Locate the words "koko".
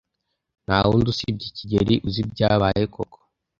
2.93-3.17